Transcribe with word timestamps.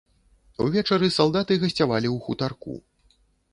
Увечары 0.65 1.09
салдаты 1.17 1.53
гасцявалі 1.65 2.07
ў 2.15 2.25
хутарку. 2.25 2.73